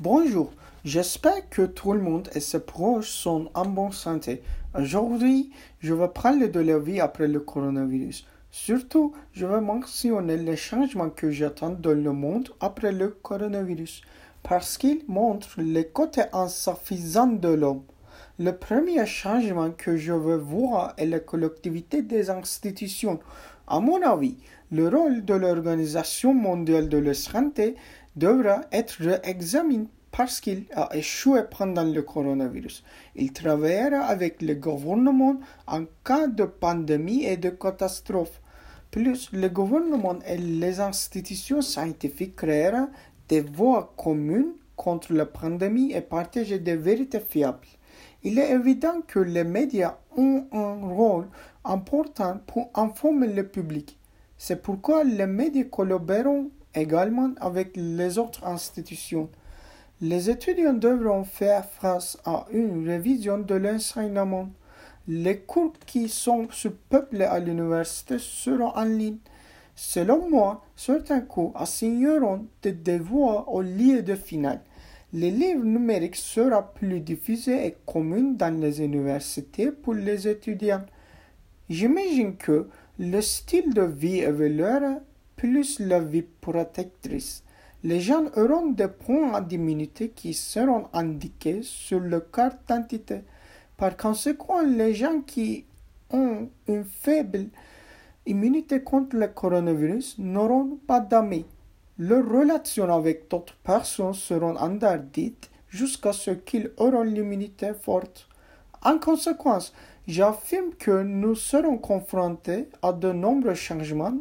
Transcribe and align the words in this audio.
Bonjour, 0.00 0.50
j'espère 0.84 1.48
que 1.50 1.62
tout 1.62 1.92
le 1.92 2.00
monde 2.00 2.28
et 2.34 2.40
ses 2.40 2.58
proches 2.58 3.10
sont 3.10 3.48
en 3.54 3.64
bonne 3.64 3.92
santé. 3.92 4.42
Aujourd'hui, 4.76 5.52
je 5.78 5.94
vais 5.94 6.08
parler 6.08 6.48
de 6.48 6.58
la 6.58 6.80
vie 6.80 6.98
après 6.98 7.28
le 7.28 7.38
coronavirus. 7.38 8.26
Surtout, 8.50 9.12
je 9.32 9.46
vais 9.46 9.60
mentionner 9.60 10.36
les 10.36 10.56
changements 10.56 11.10
que 11.10 11.30
j'attends 11.30 11.70
dans 11.70 11.96
le 11.96 12.12
monde 12.12 12.48
après 12.58 12.90
le 12.90 13.10
coronavirus, 13.10 14.02
parce 14.42 14.78
qu'ils 14.78 15.04
montrent 15.06 15.60
les 15.60 15.86
côtés 15.86 16.24
insuffisants 16.32 17.28
de 17.28 17.50
l'homme. 17.50 17.84
Le 18.40 18.50
premier 18.50 19.06
changement 19.06 19.70
que 19.70 19.96
je 19.96 20.12
veux 20.12 20.38
voir 20.38 20.94
est 20.96 21.06
la 21.06 21.20
collectivité 21.20 22.02
des 22.02 22.30
institutions. 22.30 23.20
À 23.68 23.78
mon 23.78 24.02
avis, 24.02 24.38
le 24.72 24.88
rôle 24.88 25.24
de 25.24 25.34
l'Organisation 25.34 26.34
mondiale 26.34 26.88
de 26.88 26.98
la 26.98 27.14
santé 27.14 27.76
devra 28.16 28.62
être 28.72 28.96
réexaminé 29.00 29.88
parce 30.16 30.40
qu'il 30.40 30.66
a 30.76 30.94
échoué 30.94 31.42
pendant 31.50 31.82
le 31.82 32.00
coronavirus. 32.02 32.84
Il 33.16 33.32
travaillera 33.32 34.04
avec 34.04 34.42
le 34.42 34.54
gouvernement 34.54 35.40
en 35.66 35.86
cas 36.04 36.28
de 36.28 36.44
pandémie 36.44 37.24
et 37.24 37.36
de 37.36 37.50
catastrophe. 37.50 38.40
Plus, 38.92 39.30
le 39.32 39.48
gouvernement 39.48 40.20
et 40.24 40.36
les 40.36 40.78
institutions 40.78 41.62
scientifiques 41.62 42.36
créeront 42.36 42.90
des 43.28 43.40
voies 43.40 43.92
communes 43.96 44.52
contre 44.76 45.12
la 45.12 45.26
pandémie 45.26 45.92
et 45.92 46.00
partagent 46.00 46.50
des 46.50 46.76
vérités 46.76 47.18
fiables. 47.18 47.66
Il 48.22 48.38
est 48.38 48.52
évident 48.52 49.00
que 49.06 49.18
les 49.18 49.42
médias 49.42 49.96
ont 50.16 50.46
un 50.52 50.74
rôle 50.74 51.26
important 51.64 52.38
pour 52.46 52.70
informer 52.74 53.26
le 53.26 53.46
public. 53.48 53.98
C'est 54.38 54.62
pourquoi 54.62 55.02
les 55.02 55.26
médias 55.26 55.64
collaboreront 55.64 56.50
également 56.74 57.30
avec 57.40 57.72
les 57.76 58.18
autres 58.18 58.44
institutions. 58.44 59.28
Les 60.00 60.28
étudiants 60.28 60.74
devront 60.74 61.24
faire 61.24 61.64
face 61.64 62.18
à 62.24 62.46
une 62.52 62.86
révision 62.86 63.38
de 63.38 63.54
l'enseignement. 63.54 64.48
Les 65.06 65.38
cours 65.38 65.72
qui 65.86 66.08
sont 66.08 66.48
surpeuplés 66.50 67.24
à 67.24 67.38
l'université 67.38 68.16
seront 68.18 68.74
en 68.74 68.84
ligne. 68.84 69.18
Selon 69.76 70.28
moi, 70.28 70.64
certains 70.76 71.20
cours 71.20 71.52
assigneront 71.54 72.46
des 72.62 72.72
devoirs 72.72 73.52
au 73.52 73.60
lieu 73.60 74.02
de 74.02 74.14
finale. 74.14 74.60
Les 75.12 75.30
livres 75.30 75.64
numériques 75.64 76.16
seront 76.16 76.64
plus 76.74 77.00
diffusés 77.00 77.66
et 77.66 77.76
communs 77.86 78.32
dans 78.32 78.60
les 78.60 78.82
universités 78.82 79.70
pour 79.70 79.94
les 79.94 80.26
étudiants. 80.26 80.84
J'imagine 81.68 82.36
que 82.36 82.68
le 82.98 83.20
style 83.20 83.72
de 83.72 83.82
vie 83.82 84.18
évoluera 84.18 84.98
plus 85.36 85.78
la 85.80 86.00
vie 86.00 86.22
protectrice. 86.22 87.42
Les 87.82 88.00
gens 88.00 88.24
auront 88.36 88.70
des 88.70 88.88
points 88.88 89.40
d'immunité 89.40 90.08
qui 90.08 90.32
seront 90.32 90.88
indiqués 90.92 91.60
sur 91.62 92.00
le 92.00 92.20
carte 92.20 92.58
d'identité. 92.66 93.20
Par 93.76 93.96
conséquent, 93.96 94.62
les 94.62 94.94
gens 94.94 95.20
qui 95.20 95.66
ont 96.10 96.48
une 96.66 96.84
faible 96.84 97.48
immunité 98.26 98.82
contre 98.82 99.16
le 99.16 99.28
coronavirus 99.28 100.18
n'auront 100.18 100.78
pas 100.86 101.00
d'amis. 101.00 101.44
Leurs 101.98 102.26
relations 102.26 102.92
avec 102.92 103.30
d'autres 103.30 103.56
personnes 103.62 104.14
seront 104.14 104.56
interdites 104.56 105.50
jusqu'à 105.68 106.12
ce 106.12 106.30
qu'ils 106.30 106.70
auront 106.76 107.02
l'immunité 107.02 107.72
forte. 107.74 108.28
En 108.82 108.98
conséquence, 108.98 109.74
j'affirme 110.06 110.70
que 110.78 111.02
nous 111.02 111.34
serons 111.34 111.78
confrontés 111.78 112.68
à 112.82 112.92
de 112.92 113.12
nombreux 113.12 113.54
changements 113.54 114.16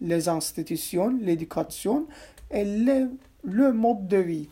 les 0.00 0.28
institutions, 0.28 1.08
l'éducation 1.20 2.06
et 2.50 2.64
le 2.64 3.72
mode 3.72 4.06
de 4.06 4.16
vie. 4.18 4.48